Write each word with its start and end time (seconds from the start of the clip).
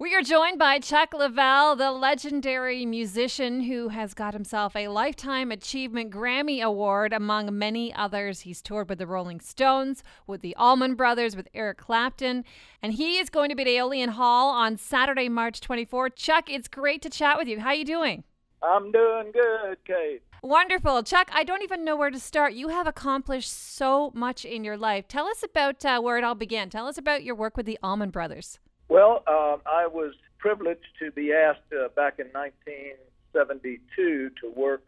We 0.00 0.14
are 0.14 0.22
joined 0.22 0.60
by 0.60 0.78
Chuck 0.78 1.10
Leavell, 1.10 1.76
the 1.76 1.90
legendary 1.90 2.86
musician 2.86 3.62
who 3.62 3.88
has 3.88 4.14
got 4.14 4.32
himself 4.32 4.76
a 4.76 4.86
Lifetime 4.86 5.50
Achievement 5.50 6.12
Grammy 6.12 6.62
Award, 6.62 7.12
among 7.12 7.58
many 7.58 7.92
others. 7.92 8.42
He's 8.42 8.62
toured 8.62 8.88
with 8.88 8.98
the 8.98 9.08
Rolling 9.08 9.40
Stones, 9.40 10.04
with 10.24 10.40
the 10.40 10.54
Allman 10.54 10.94
Brothers, 10.94 11.34
with 11.34 11.48
Eric 11.52 11.78
Clapton, 11.78 12.44
and 12.80 12.92
he 12.92 13.18
is 13.18 13.28
going 13.28 13.48
to 13.48 13.56
be 13.56 13.62
at 13.62 13.68
Aeolian 13.68 14.10
Hall 14.10 14.50
on 14.50 14.76
Saturday, 14.76 15.28
March 15.28 15.60
24. 15.60 16.10
Chuck, 16.10 16.48
it's 16.48 16.68
great 16.68 17.02
to 17.02 17.10
chat 17.10 17.36
with 17.36 17.48
you. 17.48 17.58
How 17.58 17.70
are 17.70 17.74
you 17.74 17.84
doing? 17.84 18.22
I'm 18.62 18.92
doing 18.92 19.32
good, 19.32 19.78
Kate. 19.84 20.22
Wonderful. 20.44 21.02
Chuck, 21.02 21.28
I 21.32 21.42
don't 21.42 21.64
even 21.64 21.84
know 21.84 21.96
where 21.96 22.12
to 22.12 22.20
start. 22.20 22.52
You 22.52 22.68
have 22.68 22.86
accomplished 22.86 23.52
so 23.52 24.12
much 24.14 24.44
in 24.44 24.62
your 24.62 24.76
life. 24.76 25.08
Tell 25.08 25.26
us 25.26 25.42
about 25.42 25.84
uh, 25.84 26.00
where 26.00 26.18
it 26.18 26.22
all 26.24 26.36
began. 26.36 26.70
Tell 26.70 26.86
us 26.86 26.98
about 26.98 27.24
your 27.24 27.34
work 27.34 27.56
with 27.56 27.66
the 27.66 27.80
Allman 27.82 28.10
Brothers. 28.10 28.60
Well, 28.88 29.22
um, 29.26 29.60
I 29.66 29.86
was 29.86 30.14
privileged 30.38 30.86
to 31.00 31.10
be 31.10 31.32
asked 31.32 31.72
uh, 31.72 31.88
back 31.88 32.18
in 32.18 32.26
1972 32.28 34.30
to 34.40 34.50
work 34.54 34.84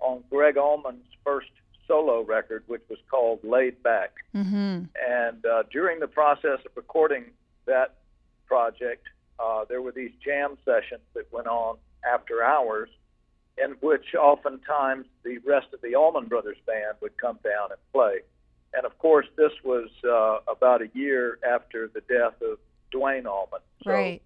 on 0.00 0.22
Gregg 0.30 0.56
Allman's 0.56 1.04
first 1.24 1.50
solo 1.86 2.22
record, 2.22 2.64
which 2.66 2.82
was 2.88 2.98
called 3.10 3.40
Laid 3.44 3.82
Back. 3.82 4.14
Mm-hmm. 4.34 4.84
And 5.06 5.46
uh, 5.46 5.64
during 5.70 6.00
the 6.00 6.06
process 6.06 6.60
of 6.64 6.72
recording 6.74 7.24
that 7.66 7.96
project, 8.46 9.06
uh, 9.38 9.64
there 9.68 9.82
were 9.82 9.92
these 9.92 10.12
jam 10.24 10.56
sessions 10.64 11.02
that 11.14 11.30
went 11.32 11.46
on 11.46 11.76
after 12.10 12.42
hours, 12.42 12.88
in 13.62 13.72
which 13.80 14.14
oftentimes 14.14 15.06
the 15.24 15.38
rest 15.46 15.66
of 15.74 15.80
the 15.82 15.94
Allman 15.94 16.26
Brothers 16.26 16.58
band 16.66 16.96
would 17.00 17.16
come 17.16 17.38
down 17.44 17.70
and 17.70 17.80
play. 17.92 18.20
And 18.74 18.86
of 18.86 18.98
course, 18.98 19.26
this 19.36 19.52
was 19.62 19.90
uh, 20.04 20.38
about 20.50 20.80
a 20.80 20.88
year 20.94 21.38
after 21.46 21.88
the 21.88 22.00
death 22.00 22.40
of 22.40 22.58
Duane 22.92 23.26
Allman. 23.26 23.60
So 23.82 23.90
right. 23.90 24.22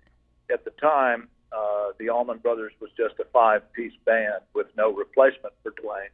At 0.52 0.65
the 0.65 0.70
time, 0.73 1.29
uh, 1.52 1.93
the 1.98 2.11
Allman 2.11 2.38
Brothers 2.38 2.73
was 2.80 2.91
just 2.97 3.15
a 3.19 3.24
five-piece 3.33 3.95
band 4.04 4.43
with 4.54 4.66
no 4.77 4.93
replacement 4.93 5.54
for 5.63 5.73
Duane, 5.80 6.10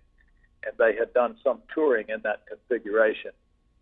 and 0.64 0.72
they 0.78 0.94
had 0.96 1.12
done 1.12 1.36
some 1.42 1.60
touring 1.74 2.06
in 2.08 2.20
that 2.22 2.46
configuration. 2.46 3.32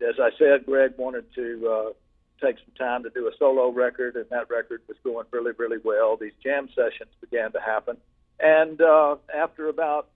As 0.01 0.15
I 0.19 0.31
said, 0.39 0.65
Gregg 0.65 0.93
wanted 0.97 1.27
to 1.35 1.69
uh, 1.69 2.47
take 2.47 2.57
some 2.57 2.75
time 2.79 3.03
to 3.03 3.11
do 3.11 3.29
a 3.29 3.33
solo 3.39 3.69
record, 3.71 4.17
and 4.17 4.25
that 4.31 4.49
record 4.49 4.81
was 4.89 4.97
going 5.05 5.27
really, 5.31 5.53
really 5.59 5.79
well. 5.85 6.17
These 6.17 6.33
jam 6.43 6.69
sessions 6.75 7.11
began 7.21 7.53
to 7.53 7.61
happen, 7.61 7.97
and 8.41 8.81
uh, 8.81 9.17
after 9.37 9.69
about 9.69 10.09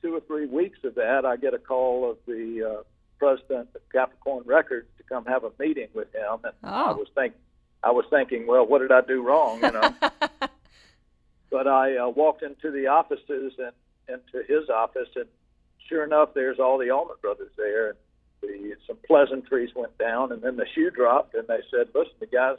two 0.00 0.14
or 0.14 0.20
three 0.20 0.46
weeks 0.46 0.78
of 0.84 0.94
that, 0.94 1.24
I 1.26 1.36
get 1.36 1.54
a 1.54 1.58
call 1.58 2.10
of 2.10 2.16
the 2.26 2.78
uh, 2.78 2.82
president 3.18 3.68
of 3.74 3.82
Capricorn 3.92 4.44
Records 4.46 4.86
to 4.96 5.02
come 5.04 5.24
have 5.26 5.44
a 5.44 5.50
meeting 5.58 5.88
with 5.92 6.12
him, 6.14 6.38
and 6.44 6.52
Oh. 6.64 6.68
I 6.68 6.92
was 6.92 7.08
thinking. 7.14 7.38
I 7.82 7.90
was 7.90 8.04
thinking, 8.10 8.46
well, 8.46 8.66
what 8.66 8.80
did 8.80 8.92
I 8.92 9.00
do 9.00 9.22
wrong? 9.22 9.60
You 9.62 9.72
know. 9.72 9.94
but 11.50 11.66
I 11.66 11.96
uh, 11.96 12.08
walked 12.08 12.42
into 12.42 12.70
the 12.70 12.88
offices 12.88 13.52
and 13.58 13.72
into 14.08 14.46
his 14.46 14.68
office, 14.68 15.08
and 15.16 15.26
sure 15.88 16.04
enough, 16.04 16.34
there's 16.34 16.58
all 16.58 16.78
the 16.78 16.90
Allman 16.90 17.16
Brothers 17.20 17.50
there. 17.56 17.90
And 17.90 17.98
the, 18.40 18.76
some 18.86 18.96
pleasantries 19.06 19.70
went 19.74 19.96
down, 19.98 20.32
and 20.32 20.42
then 20.42 20.56
the 20.56 20.66
shoe 20.74 20.90
dropped, 20.90 21.34
and 21.34 21.46
they 21.46 21.60
said, 21.70 21.88
"Listen, 21.94 22.14
the 22.20 22.26
guys 22.26 22.56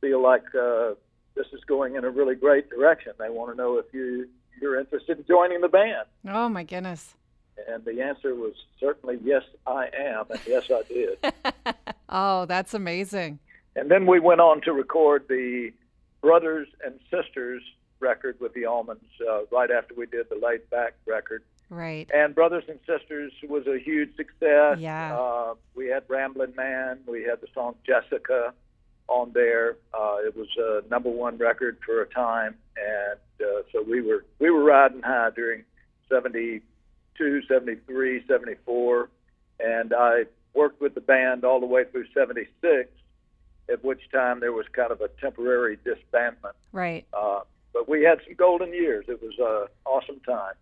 feel 0.00 0.22
like 0.22 0.44
uh, 0.54 0.94
this 1.34 1.46
is 1.52 1.64
going 1.64 1.96
in 1.96 2.04
a 2.04 2.10
really 2.10 2.34
great 2.34 2.68
direction. 2.68 3.12
They 3.18 3.30
want 3.30 3.52
to 3.52 3.56
know 3.56 3.78
if 3.78 3.86
you 3.92 4.28
you're 4.60 4.78
interested 4.78 5.18
in 5.18 5.24
joining 5.26 5.60
the 5.60 5.68
band." 5.68 6.06
Oh, 6.28 6.48
my 6.48 6.64
goodness. 6.64 7.14
And 7.68 7.84
the 7.84 8.00
answer 8.00 8.34
was 8.34 8.54
certainly 8.80 9.18
yes, 9.22 9.42
I 9.66 9.88
am, 9.96 10.24
and 10.30 10.40
yes, 10.46 10.70
I 10.70 10.82
did. 10.82 11.18
Oh, 12.14 12.44
that's 12.44 12.74
amazing. 12.74 13.38
And 13.76 13.90
then 13.90 14.06
we 14.06 14.20
went 14.20 14.40
on 14.40 14.60
to 14.62 14.72
record 14.72 15.26
the 15.28 15.72
Brothers 16.20 16.68
and 16.84 16.98
Sisters 17.10 17.62
record 18.00 18.38
with 18.40 18.52
the 18.54 18.62
Allmans 18.62 18.98
uh, 19.28 19.44
right 19.50 19.70
after 19.70 19.94
we 19.94 20.06
did 20.06 20.28
the 20.28 20.36
Laid 20.36 20.68
Back 20.70 20.94
record. 21.06 21.42
Right. 21.70 22.10
And 22.12 22.34
Brothers 22.34 22.64
and 22.68 22.78
Sisters 22.86 23.32
was 23.48 23.66
a 23.66 23.78
huge 23.78 24.14
success. 24.16 24.78
Yeah. 24.78 25.16
Uh, 25.16 25.54
we 25.74 25.86
had 25.86 26.04
Ramblin' 26.08 26.54
Man. 26.54 26.98
We 27.06 27.22
had 27.22 27.40
the 27.40 27.46
song 27.54 27.76
Jessica 27.86 28.52
on 29.08 29.32
there. 29.32 29.76
Uh, 29.94 30.16
it 30.18 30.36
was 30.36 30.48
a 30.58 30.82
number 30.90 31.08
one 31.08 31.38
record 31.38 31.78
for 31.84 32.02
a 32.02 32.06
time, 32.06 32.56
and 32.76 33.46
uh, 33.46 33.62
so 33.72 33.82
we 33.82 34.02
were 34.02 34.24
we 34.38 34.50
were 34.50 34.62
riding 34.62 35.02
high 35.02 35.30
during 35.34 35.64
72, 36.08 37.42
73, 37.42 38.26
74, 38.26 39.08
and 39.60 39.94
I 39.94 40.24
worked 40.54 40.80
with 40.80 40.94
the 40.94 41.00
band 41.00 41.44
all 41.44 41.60
the 41.60 41.66
way 41.66 41.84
through 41.84 42.06
76. 42.12 42.90
At 43.82 43.86
which 43.86 44.10
time 44.12 44.38
there 44.38 44.52
was 44.52 44.66
kind 44.72 44.92
of 44.92 45.00
a 45.00 45.08
temporary 45.20 45.76
disbandment. 45.78 46.52
Right. 46.70 47.04
Uh, 47.12 47.40
but 47.72 47.88
we 47.88 48.04
had 48.04 48.20
some 48.24 48.34
golden 48.36 48.72
years. 48.72 49.06
It 49.08 49.20
was 49.20 49.34
an 49.38 49.66
awesome 49.84 50.20
time. 50.20 50.54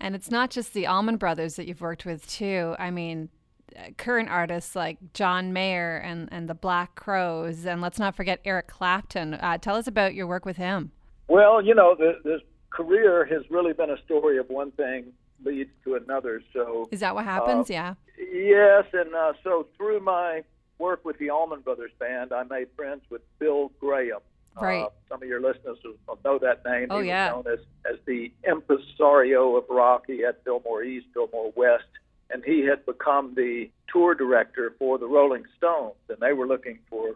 And 0.00 0.16
it's 0.16 0.30
not 0.30 0.50
just 0.50 0.74
the 0.74 0.86
Allman 0.86 1.16
Brothers 1.16 1.54
that 1.54 1.68
you've 1.68 1.80
worked 1.80 2.04
with, 2.04 2.26
too. 2.26 2.74
I 2.78 2.90
mean, 2.90 3.28
uh, 3.76 3.90
current 3.98 4.30
artists 4.30 4.74
like 4.74 4.98
John 5.14 5.52
Mayer 5.52 5.98
and, 5.98 6.28
and 6.32 6.48
the 6.48 6.54
Black 6.54 6.96
Crowes. 6.96 7.66
And 7.66 7.80
let's 7.80 7.98
not 7.98 8.16
forget 8.16 8.40
Eric 8.44 8.66
Clapton. 8.66 9.34
Uh, 9.34 9.58
tell 9.58 9.76
us 9.76 9.86
about 9.86 10.14
your 10.14 10.26
work 10.26 10.44
with 10.44 10.56
him. 10.56 10.90
Well, 11.28 11.64
you 11.64 11.74
know, 11.74 11.94
the, 11.96 12.18
this 12.24 12.40
career 12.70 13.24
has 13.26 13.42
really 13.50 13.74
been 13.74 13.90
a 13.90 14.02
story 14.04 14.38
of 14.38 14.48
one 14.48 14.72
thing 14.72 15.12
leads 15.44 15.70
to 15.84 15.94
another. 15.94 16.42
So, 16.52 16.88
Is 16.90 17.00
that 17.00 17.14
what 17.14 17.24
happens? 17.24 17.70
Uh, 17.70 17.74
yeah. 17.74 17.94
yes, 18.18 18.84
and 18.92 19.14
uh, 19.14 19.34
so 19.44 19.66
through 19.76 20.00
my 20.00 20.42
work 20.80 21.04
with 21.04 21.18
the 21.18 21.30
Allman 21.30 21.60
Brothers 21.60 21.92
Band, 21.98 22.32
I 22.32 22.42
made 22.44 22.68
friends 22.74 23.02
with 23.10 23.22
Bill 23.38 23.70
Graham. 23.78 24.18
Right. 24.60 24.82
Uh, 24.82 24.88
some 25.08 25.22
of 25.22 25.28
your 25.28 25.40
listeners 25.40 25.78
will 25.84 26.18
know 26.24 26.38
that 26.38 26.64
name. 26.64 26.88
Oh, 26.90 27.00
he 27.00 27.08
yeah. 27.08 27.32
was 27.32 27.44
known 27.44 27.54
as, 27.54 27.60
as 27.94 27.98
the 28.06 28.32
impresario 28.48 29.56
of 29.56 29.64
rock. 29.70 30.04
He 30.06 30.22
had 30.22 30.36
Fillmore 30.44 30.82
East, 30.82 31.06
Fillmore 31.14 31.52
West, 31.54 31.84
and 32.30 32.42
he 32.44 32.64
had 32.66 32.84
become 32.84 33.34
the 33.34 33.70
tour 33.92 34.14
director 34.14 34.74
for 34.78 34.98
the 34.98 35.06
Rolling 35.06 35.44
Stones, 35.56 35.94
and 36.08 36.18
they 36.20 36.32
were 36.32 36.46
looking 36.46 36.78
for 36.88 37.14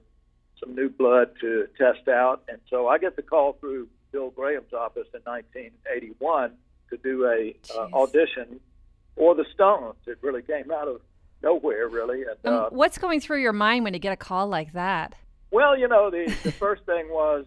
some 0.61 0.75
new 0.75 0.89
blood 0.89 1.31
to 1.41 1.67
test 1.77 2.09
out. 2.09 2.43
And 2.49 2.59
so 2.71 2.89
I 2.89 2.99
get 2.99 3.17
the 3.17 3.23
call 3.23 3.55
through 3.55 3.89
Bill 4.13 4.31
Graham's 4.31 4.73
office 4.73 5.09
in 5.13 5.21
1981 5.25 6.53
to 6.91 6.97
do 6.99 7.27
a 7.27 7.55
uh, 7.77 7.89
audition 7.93 8.61
for 9.17 9.35
the 9.35 9.45
Stones. 9.53 9.97
It 10.07 10.19
really 10.23 10.43
came 10.43 10.71
out 10.71 10.89
of 10.89 11.01
nowhere, 11.44 11.87
really. 11.88 12.22
And 12.22 12.38
Um, 12.53 12.55
uh, 12.65 12.69
what's 12.71 12.99
going 12.99 13.21
through 13.21 13.41
your 13.43 13.53
mind 13.53 13.84
when 13.84 13.94
you 13.94 14.00
get 14.00 14.12
a 14.12 14.16
call 14.16 14.49
like 14.49 14.72
that? 14.72 15.15
well, 15.50 15.78
you 15.78 15.87
know, 15.87 16.10
the 16.10 16.25
the 16.43 16.53
first 16.53 16.82
thing 16.84 17.09
was, 17.10 17.44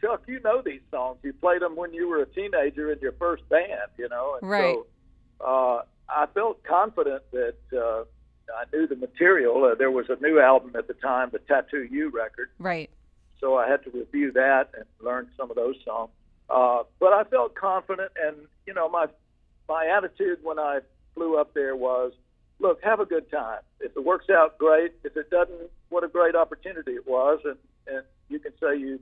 Chuck, 0.00 0.22
you 0.28 0.38
know 0.40 0.62
these 0.62 0.82
songs. 0.92 1.18
You 1.24 1.32
played 1.32 1.62
them 1.62 1.74
when 1.74 1.92
you 1.92 2.08
were 2.08 2.22
a 2.22 2.26
teenager 2.26 2.92
in 2.92 2.98
your 3.00 3.12
first 3.12 3.48
band, 3.48 3.90
you 3.96 4.08
know, 4.08 4.36
and 4.40 4.48
Right. 4.48 4.76
so 4.76 4.86
uh, 5.44 5.82
I 6.08 6.26
felt 6.26 6.62
confident 6.62 7.22
that 7.32 7.56
uh, 7.76 8.04
I 8.60 8.64
knew 8.72 8.86
the 8.86 8.94
material. 8.96 9.64
Uh, 9.64 9.74
there 9.74 9.90
was 9.90 10.06
a 10.08 10.16
new 10.22 10.38
album 10.40 10.76
at 10.76 10.86
the 10.86 10.94
time, 10.94 11.30
the 11.32 11.40
Tattoo 11.40 11.82
You 11.90 12.10
record, 12.10 12.50
Right. 12.60 12.90
so 13.40 13.56
I 13.56 13.68
had 13.68 13.82
to 13.84 13.90
review 13.90 14.30
that 14.32 14.70
and 14.76 14.84
learn 15.00 15.28
some 15.36 15.50
of 15.50 15.56
those 15.56 15.76
songs. 15.84 16.10
Uh, 16.48 16.84
but 17.00 17.12
I 17.12 17.24
felt 17.24 17.54
confident, 17.56 18.12
and 18.24 18.36
you 18.66 18.74
know, 18.74 18.88
my 18.88 19.06
my 19.68 19.84
attitude 19.86 20.38
when 20.42 20.58
I 20.58 20.78
flew 21.14 21.36
up 21.38 21.52
there 21.54 21.74
was, 21.76 22.12
look, 22.60 22.82
have 22.82 23.00
a 23.00 23.06
good 23.06 23.30
time. 23.30 23.60
If 23.80 23.96
it 23.96 24.04
works 24.04 24.26
out, 24.30 24.58
great. 24.58 24.92
If 25.04 25.16
it 25.16 25.30
doesn't, 25.30 25.70
what 25.88 26.04
a 26.04 26.08
great 26.08 26.34
opportunity 26.34 26.92
it 26.92 27.06
was, 27.06 27.40
and 27.44 27.56
and 27.86 28.02
you 28.28 28.38
can 28.38 28.52
say 28.60 28.76
you 28.76 29.00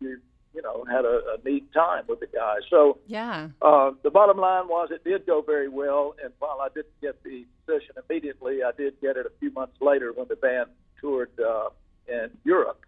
you 0.00 0.18
you 0.54 0.62
know 0.62 0.84
had 0.90 1.04
a, 1.04 1.20
a 1.34 1.36
neat 1.44 1.72
time 1.72 2.04
with 2.08 2.20
the 2.20 2.26
guys. 2.26 2.60
So 2.70 2.98
Yeah. 3.06 3.48
uh, 3.62 3.92
the 4.02 4.10
bottom 4.10 4.38
line 4.38 4.68
was 4.68 4.88
it 4.90 5.04
did 5.04 5.26
go 5.26 5.42
very 5.42 5.68
well, 5.68 6.14
and 6.22 6.32
while 6.38 6.58
I 6.60 6.68
didn't 6.68 7.00
get 7.00 7.22
the 7.22 7.44
position 7.66 7.94
immediately, 8.08 8.62
I 8.62 8.72
did 8.76 9.00
get 9.00 9.16
it 9.16 9.26
a 9.26 9.32
few 9.40 9.50
months 9.52 9.76
later 9.80 10.12
when 10.12 10.28
the 10.28 10.36
band 10.36 10.70
toured 11.00 11.30
uh, 11.40 11.68
in 12.08 12.30
Europe 12.44 12.80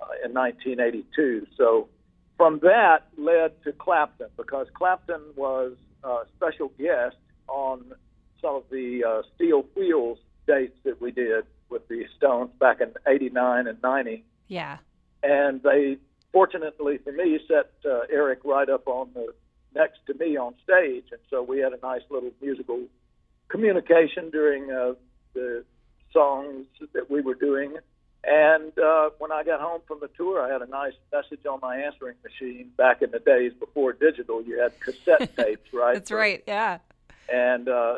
uh, 0.00 0.06
in 0.24 0.32
1982. 0.34 1.46
So 1.56 1.88
from 2.36 2.58
that 2.60 3.08
led 3.16 3.62
to 3.64 3.72
Clapton 3.72 4.28
because 4.36 4.66
Clapton 4.74 5.22
was 5.36 5.72
a 6.04 6.22
special 6.36 6.68
guest 6.78 7.16
on 7.48 7.92
some 8.46 8.56
of 8.56 8.64
the 8.70 9.02
uh, 9.04 9.22
Steel 9.34 9.64
Wheels 9.74 10.18
dates 10.46 10.78
that 10.84 11.00
we 11.00 11.10
did 11.10 11.44
with 11.68 11.86
the 11.88 12.04
Stones 12.16 12.50
back 12.60 12.80
in 12.80 12.92
'89 13.06 13.66
and 13.66 13.82
'90 13.82 14.24
Yeah. 14.48 14.78
and 15.22 15.60
they 15.62 15.98
fortunately 16.32 16.98
for 16.98 17.12
me 17.12 17.40
set 17.48 17.72
uh, 17.84 18.00
Eric 18.10 18.40
right 18.44 18.68
up 18.68 18.86
on 18.86 19.10
the 19.14 19.34
next 19.74 19.98
to 20.06 20.14
me 20.14 20.36
on 20.36 20.54
stage, 20.62 21.04
and 21.10 21.20
so 21.28 21.42
we 21.42 21.58
had 21.58 21.72
a 21.72 21.78
nice 21.82 22.02
little 22.08 22.30
musical 22.40 22.80
communication 23.48 24.30
during 24.30 24.70
uh, 24.70 24.94
the 25.34 25.64
songs 26.12 26.66
that 26.94 27.10
we 27.10 27.20
were 27.20 27.34
doing. 27.34 27.74
And 28.28 28.76
uh, 28.78 29.10
when 29.18 29.30
I 29.30 29.44
got 29.44 29.60
home 29.60 29.82
from 29.86 29.98
the 30.00 30.08
tour, 30.16 30.42
I 30.42 30.50
had 30.52 30.62
a 30.62 30.66
nice 30.66 30.94
message 31.12 31.44
on 31.46 31.60
my 31.62 31.76
answering 31.78 32.16
machine. 32.24 32.70
Back 32.76 33.02
in 33.02 33.10
the 33.12 33.20
days 33.20 33.52
before 33.58 33.92
digital, 33.92 34.42
you 34.42 34.60
had 34.60 34.78
cassette 34.80 35.36
tapes, 35.36 35.72
right? 35.72 35.94
That's 35.94 36.10
right. 36.10 36.42
Yeah. 36.46 36.78
And 37.32 37.68
uh, 37.68 37.96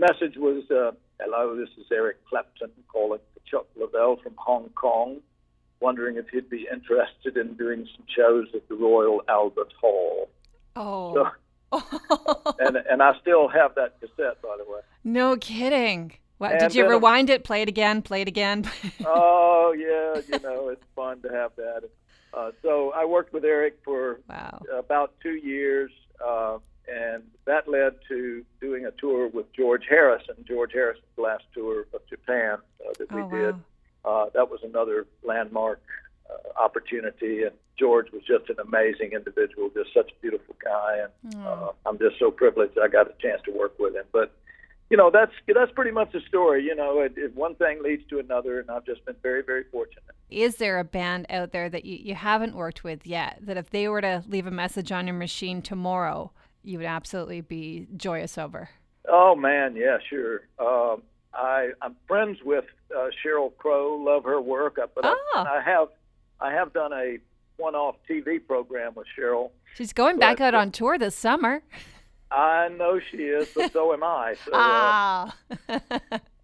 message 0.00 0.36
was, 0.36 0.64
uh, 0.70 0.92
"Hello, 1.20 1.54
this 1.56 1.68
is 1.78 1.86
Eric 1.92 2.16
Clapton 2.28 2.70
calling 2.88 3.20
for 3.34 3.40
Chuck 3.50 3.66
Leavell 3.78 4.20
from 4.22 4.34
Hong 4.36 4.70
Kong. 4.70 5.20
wondering 5.82 6.16
if 6.18 6.28
he'd 6.28 6.50
be 6.50 6.68
interested 6.70 7.38
in 7.38 7.54
doing 7.54 7.88
some 7.96 8.04
shows 8.14 8.46
at 8.54 8.68
the 8.68 8.74
Royal 8.74 9.22
Albert 9.28 9.72
Hall. 9.80 10.28
Oh. 10.76 11.14
So, 11.72 11.82
and 12.58 12.76
and 12.76 13.02
I 13.02 13.12
still 13.22 13.48
have 13.48 13.74
that 13.76 13.98
cassette, 13.98 14.42
by 14.42 14.56
the 14.58 14.70
way. 14.70 14.80
no 15.04 15.36
kidding. 15.38 16.12
What, 16.36 16.52
And 16.52 16.60
did 16.60 16.74
you 16.74 16.84
a- 16.84 16.88
rewind 16.90 17.30
it, 17.30 17.44
play 17.44 17.62
it 17.62 17.68
again, 17.68 18.02
play 18.02 18.20
it 18.22 18.28
again? 18.28 18.70
oh 19.06 19.74
yeah, 19.76 20.20
you 20.28 20.42
know 20.42 20.68
it's 20.68 20.84
fun 20.94 21.22
to 21.22 21.28
have 21.30 21.52
that. 21.56 21.88
Uh, 22.34 22.50
so 22.62 22.92
I 22.94 23.04
worked 23.06 23.32
with 23.32 23.44
Eric 23.44 23.78
for 23.84 24.20
wow. 24.28 24.60
about 24.78 25.14
two 25.22 25.34
years, 25.34 25.90
uh, 26.24 26.58
and 26.90 27.22
that 27.44 27.68
led 27.68 27.94
to 28.08 28.44
doing 28.60 28.84
a 28.86 28.90
tour 28.92 29.28
with 29.28 29.46
George 29.52 29.84
Harrison. 29.88 30.34
George 30.46 30.72
Harrison's 30.72 31.04
last 31.16 31.44
tour 31.54 31.86
of 31.94 32.00
Japan 32.08 32.58
uh, 32.86 32.92
that 32.98 33.12
we 33.12 33.22
Oh, 33.22 33.30
did. 33.30 33.54
wow. 33.54 33.60
Uh, 34.04 34.30
that 34.34 34.50
was 34.50 34.60
another 34.64 35.06
landmark 35.22 35.80
uh, 36.30 36.60
opportunity, 36.60 37.42
and 37.42 37.52
George 37.78 38.10
was 38.12 38.22
just 38.22 38.48
an 38.48 38.56
amazing 38.60 39.10
individual, 39.12 39.68
just 39.74 39.92
such 39.92 40.10
a 40.10 40.20
beautiful 40.22 40.54
guy, 40.62 40.98
and 41.04 41.34
uh, 41.44 41.70
I'm 41.86 41.98
just 41.98 42.18
so 42.18 42.30
privileged 42.30 42.78
I 42.82 42.88
got 42.88 43.08
a 43.08 43.14
chance 43.20 43.42
to 43.44 43.50
work 43.52 43.78
with 43.78 43.94
him. 43.94 44.04
But 44.12 44.32
you 44.88 44.96
know, 44.96 45.10
that's 45.10 45.32
that's 45.54 45.70
pretty 45.72 45.90
much 45.92 46.12
the 46.12 46.20
story. 46.26 46.64
You 46.64 46.74
know, 46.74 47.00
it, 47.00 47.12
it, 47.16 47.36
one 47.36 47.54
thing 47.56 47.82
leads 47.82 48.06
to 48.08 48.18
another, 48.18 48.58
and 48.58 48.70
I've 48.70 48.84
just 48.86 49.04
been 49.04 49.16
very, 49.22 49.42
very 49.42 49.64
fortunate. 49.70 50.02
Is 50.30 50.56
there 50.56 50.78
a 50.78 50.84
band 50.84 51.26
out 51.28 51.52
there 51.52 51.68
that 51.68 51.84
you, 51.84 51.96
you 51.96 52.14
haven't 52.14 52.54
worked 52.56 52.82
with 52.84 53.06
yet 53.06 53.38
that 53.42 53.56
if 53.56 53.70
they 53.70 53.86
were 53.88 54.00
to 54.00 54.24
leave 54.26 54.46
a 54.46 54.50
message 54.50 54.90
on 54.92 55.06
your 55.06 55.16
machine 55.16 55.60
tomorrow, 55.62 56.32
you 56.62 56.78
would 56.78 56.86
absolutely 56.86 57.40
be 57.40 57.86
joyous 57.96 58.36
over? 58.38 58.70
Oh 59.08 59.34
man, 59.34 59.76
yeah, 59.76 59.98
sure. 60.08 60.42
Um, 60.58 61.02
I 61.34 61.70
I'm 61.82 61.96
friends 62.06 62.38
with 62.44 62.64
uh, 62.94 63.08
Sheryl 63.24 63.56
Crow. 63.56 63.96
Love 63.96 64.24
her 64.24 64.40
work, 64.40 64.78
uh, 64.82 64.86
but 64.94 65.04
I, 65.04 65.10
Oh. 65.14 65.38
and 65.40 65.48
I 65.48 65.60
have 65.62 65.88
I 66.40 66.52
have 66.52 66.72
done 66.72 66.92
a 66.92 67.18
one-off 67.56 67.96
TV 68.08 68.38
program 68.46 68.92
with 68.94 69.06
Sheryl. 69.18 69.50
She's 69.74 69.92
going 69.92 70.18
back 70.18 70.40
out 70.40 70.54
on 70.54 70.70
tour 70.70 70.96
this 70.98 71.14
summer. 71.14 71.62
I 72.30 72.68
know 72.68 73.00
she 73.10 73.18
is, 73.18 73.48
but 73.54 73.72
so 73.72 73.92
am 73.92 74.02
I. 74.04 74.34
So, 74.44 74.52
uh, 74.52 74.56
Ah. 74.56 75.36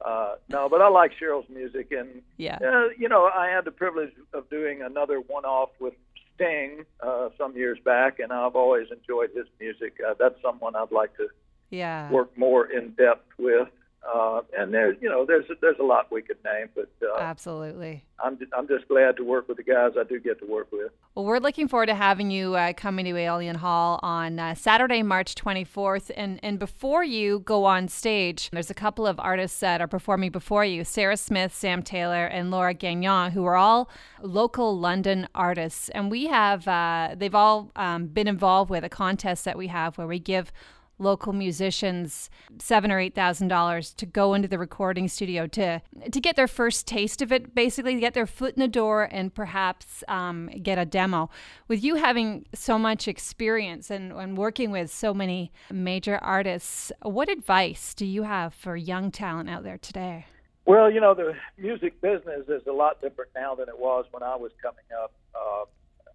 uh, 0.04 0.34
no, 0.48 0.68
but 0.68 0.80
I 0.82 0.88
like 0.88 1.12
Sheryl's 1.20 1.48
music, 1.48 1.90
and 1.92 2.22
yeah. 2.36 2.58
uh, 2.62 2.88
you 2.98 3.08
know, 3.08 3.26
I 3.26 3.48
had 3.48 3.64
the 3.64 3.70
privilege 3.70 4.12
of 4.34 4.48
doing 4.50 4.82
another 4.82 5.18
one-off 5.20 5.70
with 5.80 5.94
Sting 6.36 6.84
uh, 7.00 7.30
some 7.38 7.56
years 7.56 7.78
back, 7.84 8.18
and 8.18 8.32
I've 8.32 8.54
always 8.56 8.88
enjoyed 8.90 9.30
his 9.34 9.46
music. 9.58 9.94
Uh, 10.06 10.14
that's 10.18 10.40
someone 10.42 10.76
I'd 10.76 10.92
like 10.92 11.16
to 11.16 11.28
Yeah. 11.70 12.10
work 12.10 12.36
more 12.36 12.66
in 12.70 12.90
depth 12.92 13.26
with. 13.38 13.68
Uh, 14.12 14.42
and 14.56 14.72
there's, 14.72 14.96
you 15.00 15.08
know, 15.08 15.24
there's 15.26 15.44
there's 15.60 15.78
a 15.80 15.84
lot 15.84 16.10
we 16.12 16.22
could 16.22 16.38
name, 16.44 16.68
but 16.74 16.90
uh, 17.02 17.18
Absolutely. 17.18 18.04
I'm 18.22 18.38
ju- 18.38 18.46
I'm 18.56 18.68
just 18.68 18.88
glad 18.88 19.16
to 19.16 19.24
work 19.24 19.48
with 19.48 19.56
the 19.56 19.62
guys 19.62 19.92
I 19.98 20.04
do 20.04 20.20
get 20.20 20.38
to 20.40 20.46
work 20.46 20.68
with. 20.72 20.92
Well, 21.14 21.24
we're 21.24 21.38
looking 21.38 21.68
forward 21.68 21.86
to 21.86 21.94
having 21.94 22.30
you 22.30 22.54
uh, 22.54 22.72
coming 22.72 23.04
to 23.06 23.16
Aeolian 23.16 23.56
Hall 23.56 23.98
on 24.02 24.38
uh, 24.38 24.54
Saturday, 24.54 25.02
March 25.02 25.34
24th. 25.34 26.10
And, 26.16 26.40
and 26.42 26.58
before 26.58 27.04
you 27.04 27.40
go 27.40 27.64
on 27.64 27.88
stage, 27.88 28.50
there's 28.50 28.70
a 28.70 28.74
couple 28.74 29.06
of 29.06 29.18
artists 29.18 29.60
that 29.60 29.80
are 29.80 29.88
performing 29.88 30.30
before 30.30 30.64
you 30.64 30.84
Sarah 30.84 31.16
Smith, 31.16 31.54
Sam 31.54 31.82
Taylor, 31.82 32.26
and 32.26 32.50
Laura 32.50 32.74
Gagnon, 32.74 33.32
who 33.32 33.44
are 33.44 33.56
all 33.56 33.90
local 34.22 34.78
London 34.78 35.28
artists. 35.34 35.88
And 35.90 36.10
we 36.10 36.26
have, 36.26 36.66
uh, 36.68 37.14
they've 37.16 37.34
all 37.34 37.70
um, 37.76 38.06
been 38.06 38.28
involved 38.28 38.70
with 38.70 38.84
a 38.84 38.88
contest 38.88 39.44
that 39.44 39.58
we 39.58 39.66
have 39.68 39.98
where 39.98 40.06
we 40.06 40.18
give 40.18 40.52
local 40.98 41.32
musicians 41.32 42.30
seven 42.58 42.90
or 42.90 42.98
eight 42.98 43.14
thousand 43.14 43.48
dollars 43.48 43.92
to 43.94 44.06
go 44.06 44.34
into 44.34 44.48
the 44.48 44.58
recording 44.58 45.08
studio 45.08 45.46
to 45.46 45.80
to 46.10 46.20
get 46.20 46.36
their 46.36 46.48
first 46.48 46.86
taste 46.86 47.20
of 47.20 47.30
it 47.30 47.54
basically 47.54 47.94
to 47.94 48.00
get 48.00 48.14
their 48.14 48.26
foot 48.26 48.54
in 48.54 48.60
the 48.60 48.68
door 48.68 49.08
and 49.10 49.34
perhaps 49.34 50.02
um, 50.08 50.48
get 50.62 50.78
a 50.78 50.84
demo 50.84 51.28
with 51.68 51.84
you 51.84 51.96
having 51.96 52.46
so 52.54 52.78
much 52.78 53.06
experience 53.08 53.90
and, 53.90 54.12
and 54.12 54.36
working 54.36 54.70
with 54.70 54.90
so 54.90 55.12
many 55.12 55.52
major 55.70 56.18
artists 56.18 56.90
what 57.02 57.28
advice 57.28 57.92
do 57.94 58.06
you 58.06 58.22
have 58.22 58.54
for 58.54 58.76
young 58.76 59.10
talent 59.10 59.50
out 59.50 59.62
there 59.62 59.78
today 59.78 60.26
Well, 60.64 60.90
you 60.90 61.00
know, 61.00 61.14
the 61.14 61.34
music 61.56 62.00
business 62.00 62.48
is 62.48 62.66
a 62.66 62.72
lot 62.72 63.00
different 63.00 63.30
now 63.36 63.54
than 63.54 63.68
it 63.68 63.78
was 63.78 64.04
when 64.10 64.24
I 64.24 64.34
was 64.34 64.50
coming 64.60 64.88
up. 65.00 65.12
Uh, 65.32 65.64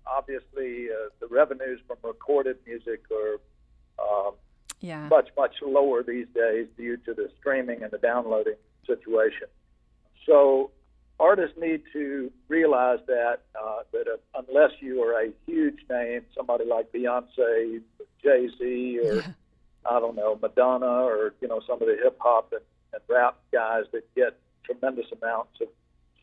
obviously, 0.06 0.90
uh, 0.90 1.10
the 1.22 1.28
revenues 1.28 1.80
from 1.88 1.98
recorded 2.04 2.58
music 2.68 3.02
are 3.12 3.36
um, 3.98 4.34
yeah 4.82 5.08
much 5.10 5.30
much 5.38 5.56
lower 5.62 6.04
these 6.04 6.28
days 6.36 6.68
due 6.78 6.98
to 6.98 7.14
the 7.14 7.30
streaming 7.40 7.82
and 7.84 7.92
the 7.92 7.98
downloading 7.98 8.56
situation. 8.86 9.48
So 10.26 10.72
artists 11.20 11.58
need 11.60 11.84
to 11.94 12.32
realize 12.48 13.00
that 13.08 13.40
uh, 13.62 13.80
that 13.94 14.08
uh, 14.08 14.42
unless 14.48 14.72
you 14.80 15.02
are 15.04 15.14
a 15.22 15.32
huge 15.46 15.80
name, 15.90 16.22
somebody 16.36 16.66
like 16.66 16.92
Beyonce, 16.92 17.82
Jay 18.24 18.50
Z, 18.58 19.00
or 19.04 19.24
I 19.90 20.00
don't 20.00 20.16
know 20.16 20.38
Madonna, 20.42 20.86
or 20.86 21.34
you 21.42 21.48
know 21.48 21.62
some 21.68 21.82
of 21.82 21.88
the 21.88 21.98
hip 22.04 22.18
hop 22.20 22.52
and, 22.52 22.62
and 22.94 23.02
rap 23.08 23.38
guys 23.52 23.86
that 23.94 24.04
get 24.16 24.38
tremendous 24.64 25.06
amounts 25.22 25.62
of 25.62 25.68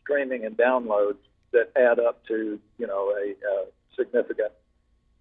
streaming 0.01 0.45
and 0.45 0.55
downloads 0.57 1.17
that 1.51 1.71
add 1.75 1.99
up 1.99 2.25
to 2.27 2.59
you 2.77 2.87
know 2.87 3.11
a, 3.11 3.31
uh 3.31 3.65
significant 3.95 4.51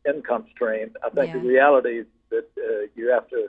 income 0.09 0.47
stream. 0.55 0.91
I 1.05 1.11
think 1.11 1.29
Yeah. 1.35 1.41
the 1.41 1.49
reality 1.49 2.05
that 2.31 2.47
uh, 2.59 2.87
you 2.95 3.11
have 3.11 3.29
to 3.29 3.49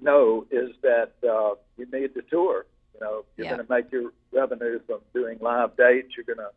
know 0.00 0.46
is 0.50 0.70
that 0.82 1.12
uh, 1.28 1.54
you 1.76 1.86
need 1.92 2.14
to 2.14 2.22
tour. 2.30 2.66
You 2.94 3.00
know, 3.00 3.24
you're 3.36 3.46
Yeah. 3.46 3.54
going 3.56 3.66
to 3.66 3.72
make 3.72 3.92
your 3.92 4.12
revenue 4.32 4.80
from 4.86 5.00
doing 5.14 5.38
live 5.40 5.76
dates. 5.76 6.16
You're 6.16 6.24
going 6.24 6.38
to 6.38 6.50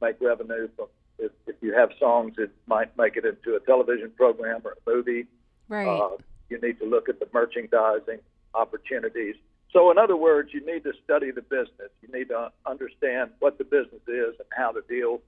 make 0.00 0.20
revenue 0.20 0.68
from 0.76 0.86
if, 1.18 1.30
if 1.46 1.56
you 1.60 1.72
have 1.74 1.90
songs 1.98 2.34
that 2.36 2.50
might 2.66 2.96
make 2.98 3.16
it 3.16 3.24
into 3.24 3.54
a 3.54 3.60
television 3.60 4.10
program 4.16 4.62
or 4.64 4.72
a 4.72 4.90
movie. 4.90 5.26
right 5.68 5.86
Uh, 5.86 6.16
you 6.50 6.60
need 6.60 6.78
to 6.80 6.86
look 6.86 7.08
at 7.08 7.20
the 7.20 7.28
merchandising 7.32 8.18
opportunities. 8.54 9.36
So, 9.72 9.90
in 9.90 9.98
other 9.98 10.16
words, 10.16 10.50
you 10.52 10.64
need 10.64 10.84
to 10.84 10.92
study 11.04 11.30
the 11.30 11.42
business. 11.42 11.90
You 12.02 12.08
need 12.16 12.28
to 12.28 12.52
understand 12.66 13.30
what 13.40 13.58
the 13.58 13.64
business 13.64 14.02
is 14.06 14.34
and 14.38 14.48
how 14.56 14.70
to 14.72 14.82
deal 14.88 15.20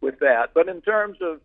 with 0.00 0.18
that. 0.20 0.52
But 0.54 0.68
in 0.68 0.80
terms 0.82 1.18
of, 1.20 1.40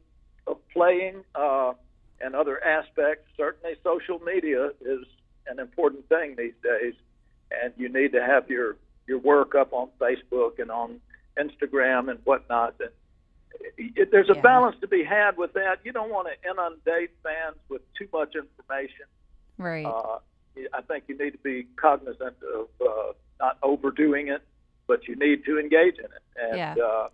of 0.48 0.58
playing 0.70 1.24
uh, 1.36 1.74
and 2.22 2.36
other 2.36 2.64
aspects, 2.64 3.30
certainly 3.38 3.76
social 3.84 4.20
media 4.20 4.72
is 4.82 5.06
an 5.48 5.60
important 5.60 6.08
thing 6.10 6.36
these 6.38 6.54
days. 6.64 6.94
And 7.52 7.74
you 7.78 7.90
need 7.90 8.12
to 8.12 8.24
have 8.24 8.50
your, 8.50 8.76
your 9.08 9.20
work 9.20 9.56
up 9.56 9.74
on 9.74 9.90
Facebook 10.00 10.60
and 10.60 10.70
on 10.70 11.00
Instagram 11.40 12.10
and 12.10 12.20
whatnot. 12.26 12.76
And 12.80 12.90
it, 13.78 14.12
there's 14.12 14.30
a 14.30 14.36
Yeah. 14.36 14.42
balance 14.42 14.78
to 14.82 14.88
be 14.88 15.04
had 15.04 15.38
with 15.38 15.54
that. 15.54 15.80
You 15.84 15.92
don't 15.92 16.12
want 16.12 16.28
to 16.28 16.50
inundate 16.50 17.12
fans 17.24 17.58
with 17.70 17.82
too 17.94 18.08
much 18.14 18.36
information. 18.36 19.06
right 19.58 19.86
Uh, 19.86 20.20
I 20.74 20.82
think 20.82 21.06
you 21.08 21.18
need 21.18 21.32
to 21.32 21.38
be 21.38 21.64
cognizant 21.78 22.36
of 22.44 22.68
uh, 22.82 23.14
not 23.40 23.58
overdoing 23.64 24.28
it, 24.28 24.42
but 24.88 25.08
you 25.08 25.16
need 25.16 25.46
to 25.46 25.58
engage 25.60 25.98
in 25.98 26.06
it. 26.06 26.24
And 26.38 26.58
Yeah. 26.58 26.76
uh, 26.84 27.10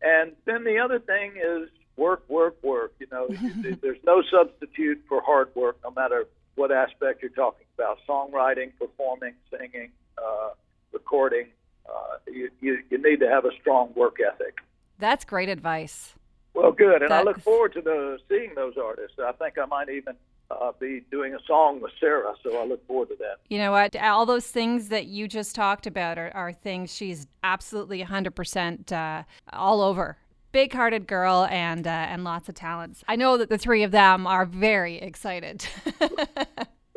and 0.00 0.36
then 0.44 0.62
the 0.64 0.78
other 0.78 1.00
thing 1.00 1.32
is 1.36 1.68
work, 1.98 2.22
work, 2.28 2.56
work. 2.62 2.94
You 2.98 3.08
know, 3.12 3.28
there's 3.82 4.02
no 4.06 4.22
substitute 4.30 5.02
for 5.08 5.20
hard 5.20 5.48
work, 5.54 5.78
no 5.84 5.90
matter 5.90 6.26
what 6.54 6.72
aspect 6.72 7.22
you're 7.22 7.30
talking 7.30 7.66
about: 7.76 7.98
songwriting, 8.08 8.72
performing, 8.78 9.34
singing, 9.50 9.90
uh, 10.16 10.50
recording. 10.92 11.48
Uh, 11.88 12.18
you, 12.26 12.50
you 12.60 12.78
you 12.90 12.98
need 13.02 13.20
to 13.20 13.28
have 13.28 13.44
a 13.44 13.50
strong 13.60 13.92
work 13.96 14.16
ethic. 14.20 14.58
that's 14.98 15.24
great 15.24 15.48
advice 15.48 16.14
Well, 16.54 16.72
good, 16.72 17.02
and 17.02 17.12
I 17.12 17.22
look 17.22 17.40
forward 17.40 17.72
to 17.74 17.80
the 17.80 18.18
seeing 18.28 18.54
those 18.54 18.74
artists. 18.76 19.18
I 19.18 19.32
think 19.32 19.58
I 19.58 19.64
might 19.64 19.88
even 19.88 20.14
uh, 20.50 20.72
be 20.78 21.02
doing 21.10 21.34
a 21.34 21.38
song 21.46 21.80
with 21.80 21.92
Sarah, 22.00 22.34
so 22.42 22.56
I 22.58 22.64
look 22.64 22.86
forward 22.86 23.08
to 23.10 23.16
that. 23.16 23.36
You 23.48 23.58
know 23.58 23.72
what? 23.72 23.96
All 23.96 24.26
those 24.26 24.46
things 24.46 24.88
that 24.88 25.06
you 25.06 25.28
just 25.28 25.54
talked 25.54 25.86
about 25.86 26.18
are, 26.18 26.30
are 26.34 26.52
things 26.52 26.94
she's 26.94 27.26
absolutely 27.42 28.02
100% 28.02 28.92
uh, 28.92 29.22
all 29.52 29.80
over. 29.80 30.16
Big 30.50 30.72
hearted 30.72 31.06
girl 31.06 31.46
and, 31.50 31.86
uh, 31.86 31.90
and 31.90 32.24
lots 32.24 32.48
of 32.48 32.54
talents. 32.54 33.04
I 33.06 33.16
know 33.16 33.36
that 33.36 33.48
the 33.48 33.58
three 33.58 33.82
of 33.82 33.90
them 33.90 34.26
are 34.26 34.46
very 34.46 34.96
excited. 34.96 35.66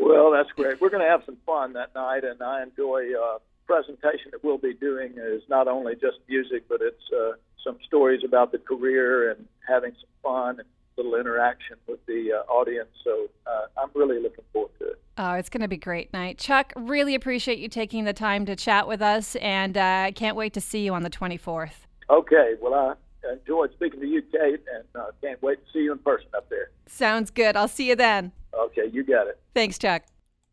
Well, 0.01 0.31
that's 0.31 0.49
great. 0.55 0.81
We're 0.81 0.89
going 0.89 1.03
to 1.03 1.09
have 1.09 1.21
some 1.25 1.37
fun 1.45 1.73
that 1.73 1.93
night, 1.93 2.23
and 2.23 2.41
I 2.41 2.63
enjoy 2.63 3.13
uh, 3.13 3.37
presentation 3.67 4.31
that 4.31 4.43
we'll 4.43 4.57
be 4.57 4.73
doing 4.73 5.13
is 5.15 5.43
not 5.47 5.67
only 5.67 5.93
just 5.93 6.17
music, 6.27 6.63
but 6.67 6.81
it's 6.81 7.03
uh, 7.15 7.33
some 7.63 7.77
stories 7.85 8.21
about 8.25 8.51
the 8.51 8.57
career 8.57 9.31
and 9.31 9.47
having 9.67 9.91
some 9.91 10.09
fun 10.23 10.59
and 10.59 10.67
little 10.97 11.15
interaction 11.15 11.77
with 11.87 12.03
the 12.07 12.33
uh, 12.33 12.51
audience. 12.51 12.89
So 13.03 13.27
uh, 13.45 13.67
I'm 13.81 13.89
really 13.93 14.21
looking 14.21 14.43
forward 14.51 14.71
to 14.79 14.87
it. 14.87 15.01
oh, 15.17 15.33
it's 15.33 15.49
going 15.49 15.61
to 15.61 15.67
be 15.67 15.75
a 15.75 15.79
great 15.79 16.11
night. 16.13 16.39
Chuck, 16.39 16.73
really 16.75 17.13
appreciate 17.13 17.59
you 17.59 17.69
taking 17.69 18.03
the 18.03 18.13
time 18.13 18.45
to 18.47 18.55
chat 18.55 18.87
with 18.87 19.01
us, 19.03 19.35
and 19.35 19.77
I 19.77 20.09
uh, 20.09 20.11
can't 20.11 20.35
wait 20.35 20.53
to 20.53 20.61
see 20.61 20.83
you 20.83 20.93
on 20.93 21.03
the 21.03 21.09
24th. 21.11 21.85
Okay. 22.09 22.55
Well, 22.59 22.73
I 22.73 22.95
enjoyed 23.33 23.71
speaking 23.73 23.99
to 23.99 24.07
you, 24.07 24.21
Kate, 24.21 24.61
and 24.73 24.83
uh, 24.95 25.11
can't 25.21 25.41
wait 25.41 25.59
to 25.65 25.71
see 25.71 25.79
you 25.79 25.91
in 25.91 25.99
person 25.99 26.27
up 26.35 26.49
there. 26.49 26.71
Sounds 26.87 27.31
good. 27.31 27.55
I'll 27.55 27.67
see 27.67 27.89
you 27.89 27.95
then. 27.95 28.31
Okay, 28.53 28.89
you 28.91 29.03
got 29.03 29.27
it. 29.27 29.39
Thanks, 29.53 29.77
Chuck. 29.77 30.03